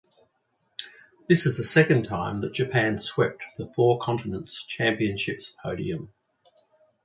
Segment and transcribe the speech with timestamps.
[1.29, 6.11] This is the second time that Japan swept the Four Continents Championships' podium.